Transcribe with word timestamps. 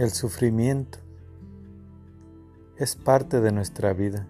El 0.00 0.12
sufrimiento 0.12 0.98
es 2.78 2.96
parte 2.96 3.42
de 3.42 3.52
nuestra 3.52 3.92
vida. 3.92 4.26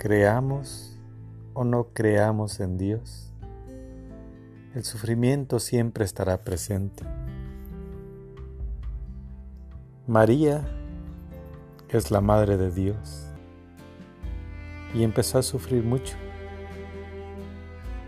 Creamos 0.00 0.98
o 1.54 1.62
no 1.62 1.90
creamos 1.94 2.58
en 2.58 2.78
Dios, 2.78 3.32
el 4.74 4.82
sufrimiento 4.82 5.60
siempre 5.60 6.04
estará 6.04 6.42
presente. 6.42 7.04
María 10.08 10.66
es 11.90 12.10
la 12.10 12.20
Madre 12.20 12.56
de 12.56 12.72
Dios 12.72 13.28
y 14.94 15.04
empezó 15.04 15.38
a 15.38 15.42
sufrir 15.44 15.84
mucho 15.84 16.16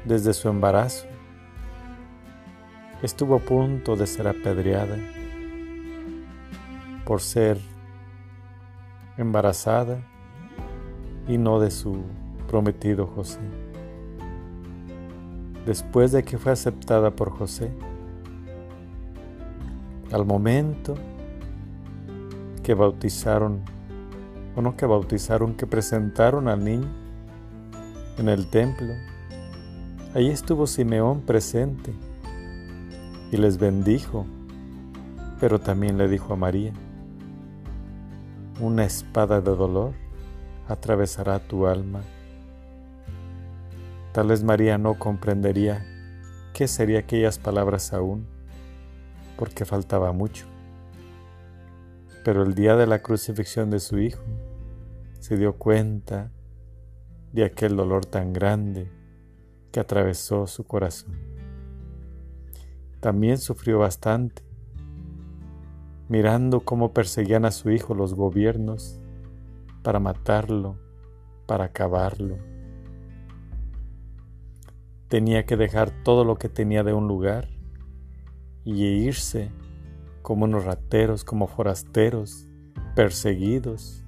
desde 0.04 0.34
su 0.34 0.48
embarazo. 0.48 1.13
Estuvo 3.02 3.36
a 3.36 3.38
punto 3.38 3.96
de 3.96 4.06
ser 4.06 4.28
apedreada 4.28 4.96
por 7.04 7.20
ser 7.20 7.58
embarazada 9.18 9.98
y 11.28 11.36
no 11.36 11.60
de 11.60 11.70
su 11.70 12.02
prometido 12.48 13.06
José. 13.06 13.40
Después 15.66 16.12
de 16.12 16.22
que 16.24 16.38
fue 16.38 16.52
aceptada 16.52 17.10
por 17.10 17.30
José, 17.30 17.70
al 20.12 20.24
momento 20.24 20.94
que 22.62 22.74
bautizaron, 22.74 23.60
o 24.56 24.62
no 24.62 24.76
que 24.76 24.86
bautizaron, 24.86 25.54
que 25.54 25.66
presentaron 25.66 26.48
al 26.48 26.64
niño 26.64 26.88
en 28.18 28.28
el 28.28 28.48
templo, 28.48 28.94
Allí 30.14 30.30
estuvo 30.30 30.68
Simeón 30.68 31.22
presente 31.22 31.92
y 33.30 33.36
les 33.36 33.58
bendijo, 33.58 34.26
pero 35.40 35.60
también 35.60 35.98
le 35.98 36.08
dijo 36.08 36.32
a 36.32 36.36
María, 36.36 36.72
una 38.60 38.84
espada 38.84 39.40
de 39.40 39.54
dolor 39.54 39.92
atravesará 40.68 41.40
tu 41.40 41.66
alma. 41.66 42.02
Tal 44.12 44.28
vez 44.28 44.44
María 44.44 44.78
no 44.78 44.98
comprendería 44.98 45.84
qué 46.52 46.68
serían 46.68 47.02
aquellas 47.02 47.38
palabras 47.38 47.92
aún, 47.92 48.26
porque 49.36 49.64
faltaba 49.64 50.12
mucho. 50.12 50.46
Pero 52.24 52.44
el 52.44 52.54
día 52.54 52.76
de 52.76 52.86
la 52.86 53.02
crucifixión 53.02 53.70
de 53.70 53.80
su 53.80 53.98
hijo, 53.98 54.22
se 55.18 55.36
dio 55.36 55.56
cuenta 55.56 56.30
de 57.32 57.44
aquel 57.44 57.76
dolor 57.76 58.06
tan 58.06 58.32
grande 58.32 58.90
que 59.72 59.80
atravesó 59.80 60.46
su 60.46 60.64
corazón. 60.64 61.33
También 63.04 63.36
sufrió 63.36 63.80
bastante, 63.80 64.42
mirando 66.08 66.60
cómo 66.60 66.94
perseguían 66.94 67.44
a 67.44 67.50
su 67.50 67.70
hijo 67.70 67.94
los 67.94 68.14
gobiernos 68.14 68.98
para 69.82 70.00
matarlo, 70.00 70.78
para 71.44 71.64
acabarlo. 71.64 72.38
Tenía 75.08 75.44
que 75.44 75.58
dejar 75.58 75.90
todo 76.02 76.24
lo 76.24 76.36
que 76.36 76.48
tenía 76.48 76.82
de 76.82 76.94
un 76.94 77.06
lugar 77.06 77.50
y 78.64 78.86
irse 78.86 79.52
como 80.22 80.46
unos 80.46 80.64
rateros, 80.64 81.24
como 81.24 81.46
forasteros, 81.46 82.48
perseguidos. 82.96 84.02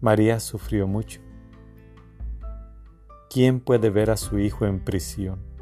María 0.00 0.40
sufrió 0.40 0.86
mucho. 0.86 1.20
¿Quién 3.28 3.60
puede 3.60 3.90
ver 3.90 4.08
a 4.08 4.16
su 4.16 4.38
hijo 4.38 4.64
en 4.64 4.82
prisión? 4.82 5.57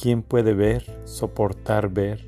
¿Quién 0.00 0.22
puede 0.22 0.54
ver, 0.54 0.84
soportar 1.04 1.90
ver 1.90 2.26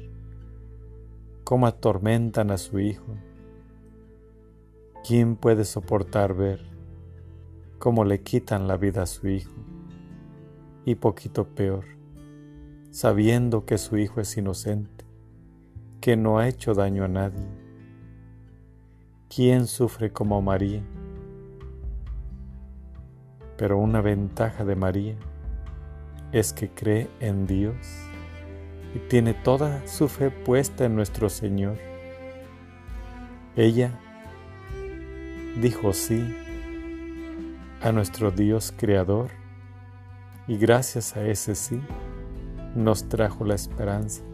cómo 1.43 1.67
atormentan 1.67 2.51
a 2.51 2.59
su 2.59 2.79
hijo? 2.79 3.17
¿Quién 5.07 5.35
puede 5.35 5.65
soportar 5.65 6.35
ver 6.35 6.61
cómo 7.79 8.05
le 8.05 8.21
quitan 8.21 8.69
la 8.69 8.77
vida 8.77 9.03
a 9.03 9.07
su 9.07 9.29
hijo? 9.29 9.55
Y 10.85 10.95
poquito 10.97 11.49
peor, 11.49 11.85
sabiendo 12.91 13.65
que 13.65 13.79
su 13.79 13.97
hijo 13.97 14.21
es 14.21 14.37
inocente, 14.37 15.05
que 16.01 16.17
no 16.17 16.39
ha 16.39 16.49
hecho 16.49 16.75
daño 16.75 17.05
a 17.05 17.09
nadie. 17.09 17.49
¿Quién 19.35 19.67
sufre 19.67 20.13
como 20.13 20.41
María? 20.43 20.85
Pero 23.57 23.79
una 23.79 24.01
ventaja 24.01 24.65
de 24.65 24.77
María 24.77 25.17
es 26.35 26.53
que 26.53 26.69
cree 26.69 27.09
en 27.21 27.47
Dios 27.47 27.77
y 28.93 28.99
tiene 29.09 29.35
toda 29.35 29.87
su 29.87 30.09
fe 30.09 30.33
puesta 30.33 30.85
en 30.85 30.97
nuestro 30.97 31.29
Señor. 31.29 31.79
Ella 33.55 34.01
dijo 35.63 35.93
sí 35.93 36.35
a 37.81 37.93
nuestro 37.93 38.33
Dios 38.33 38.75
Creador 38.77 39.31
y 40.49 40.57
gracias 40.57 41.17
a 41.17 41.25
ese 41.25 41.55
sí 41.55 41.81
nos 42.75 43.09
trajo 43.09 43.45
la 43.45 43.55
esperanza. 43.55 44.25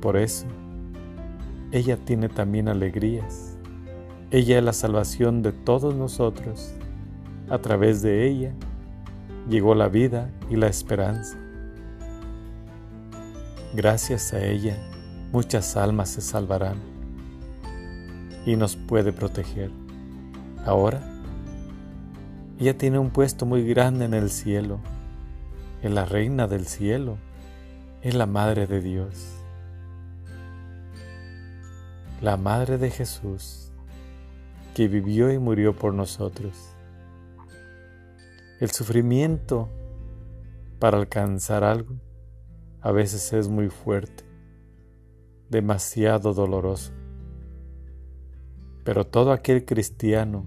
Por 0.00 0.16
eso, 0.16 0.46
ella 1.70 1.96
tiene 2.04 2.28
también 2.28 2.66
alegrías. 2.66 3.56
Ella 4.32 4.58
es 4.58 4.64
la 4.64 4.72
salvación 4.72 5.40
de 5.42 5.52
todos 5.52 5.94
nosotros 5.94 6.74
a 7.48 7.58
través 7.58 8.02
de 8.02 8.26
ella 8.26 8.52
llegó 9.48 9.74
la 9.74 9.88
vida 9.88 10.30
y 10.50 10.56
la 10.56 10.68
esperanza. 10.68 11.38
Gracias 13.74 14.32
a 14.32 14.44
ella 14.44 14.76
muchas 15.32 15.78
almas 15.78 16.10
se 16.10 16.20
salvarán 16.20 16.76
y 18.44 18.56
nos 18.56 18.76
puede 18.76 19.12
proteger. 19.12 19.70
Ahora, 20.66 21.02
ella 22.60 22.76
tiene 22.76 22.98
un 22.98 23.10
puesto 23.10 23.46
muy 23.46 23.66
grande 23.66 24.04
en 24.04 24.14
el 24.14 24.30
cielo, 24.30 24.78
es 25.82 25.90
la 25.90 26.04
reina 26.04 26.46
del 26.46 26.66
cielo, 26.66 27.16
es 28.02 28.14
la 28.14 28.26
madre 28.26 28.66
de 28.66 28.80
Dios, 28.82 29.26
la 32.20 32.36
madre 32.36 32.76
de 32.76 32.90
Jesús, 32.90 33.72
que 34.74 34.86
vivió 34.86 35.32
y 35.32 35.38
murió 35.38 35.74
por 35.74 35.94
nosotros. 35.94 36.74
El 38.62 38.70
sufrimiento 38.70 39.68
para 40.78 40.96
alcanzar 40.96 41.64
algo 41.64 41.96
a 42.80 42.92
veces 42.92 43.32
es 43.32 43.48
muy 43.48 43.70
fuerte, 43.70 44.22
demasiado 45.50 46.32
doloroso. 46.32 46.92
Pero 48.84 49.04
todo 49.04 49.32
aquel 49.32 49.64
cristiano 49.64 50.44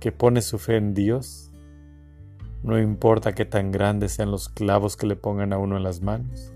que 0.00 0.10
pone 0.10 0.42
su 0.42 0.58
fe 0.58 0.76
en 0.76 0.92
Dios, 0.92 1.52
no 2.64 2.80
importa 2.80 3.32
qué 3.32 3.44
tan 3.44 3.70
grandes 3.70 4.10
sean 4.10 4.32
los 4.32 4.48
clavos 4.48 4.96
que 4.96 5.06
le 5.06 5.14
pongan 5.14 5.52
a 5.52 5.58
uno 5.58 5.76
en 5.76 5.84
las 5.84 6.02
manos, 6.02 6.52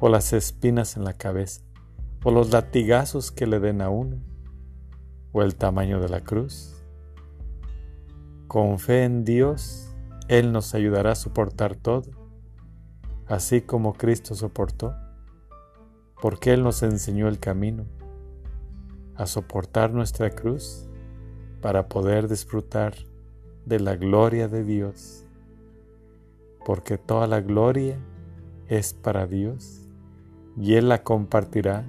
o 0.00 0.10
las 0.10 0.34
espinas 0.34 0.98
en 0.98 1.04
la 1.04 1.14
cabeza, 1.14 1.62
o 2.24 2.30
los 2.30 2.50
latigazos 2.50 3.30
que 3.30 3.46
le 3.46 3.58
den 3.58 3.80
a 3.80 3.88
uno, 3.88 4.18
o 5.32 5.40
el 5.40 5.54
tamaño 5.54 5.98
de 5.98 6.10
la 6.10 6.20
cruz, 6.20 6.77
con 8.48 8.78
fe 8.78 9.04
en 9.04 9.24
Dios, 9.24 9.94
Él 10.26 10.52
nos 10.52 10.74
ayudará 10.74 11.12
a 11.12 11.16
soportar 11.16 11.76
todo, 11.76 12.10
así 13.26 13.60
como 13.60 13.92
Cristo 13.92 14.34
soportó, 14.34 14.94
porque 16.22 16.54
Él 16.54 16.62
nos 16.62 16.82
enseñó 16.82 17.28
el 17.28 17.38
camino 17.38 17.84
a 19.16 19.26
soportar 19.26 19.92
nuestra 19.92 20.30
cruz 20.30 20.88
para 21.60 21.88
poder 21.88 22.26
disfrutar 22.26 22.94
de 23.66 23.80
la 23.80 23.96
gloria 23.96 24.48
de 24.48 24.64
Dios, 24.64 25.26
porque 26.64 26.96
toda 26.96 27.26
la 27.26 27.42
gloria 27.42 27.98
es 28.66 28.94
para 28.94 29.26
Dios 29.26 29.86
y 30.56 30.74
Él 30.74 30.88
la 30.88 31.02
compartirá 31.02 31.86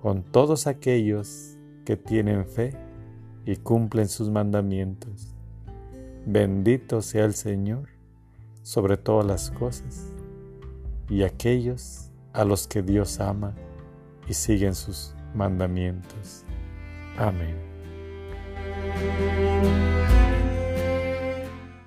con 0.00 0.22
todos 0.22 0.66
aquellos 0.66 1.58
que 1.84 1.98
tienen 1.98 2.46
fe 2.46 2.74
y 3.44 3.56
cumplen 3.56 4.08
sus 4.08 4.30
mandamientos. 4.30 5.34
Bendito 6.26 7.02
sea 7.02 7.24
el 7.24 7.34
Señor 7.34 7.90
sobre 8.62 8.96
todas 8.96 9.26
las 9.26 9.50
cosas 9.50 10.10
y 11.08 11.22
aquellos 11.22 12.10
a 12.32 12.44
los 12.44 12.66
que 12.66 12.82
Dios 12.82 13.20
ama 13.20 13.54
y 14.26 14.32
siguen 14.32 14.74
sus 14.74 15.14
mandamientos. 15.34 16.44
Amén. 17.18 17.54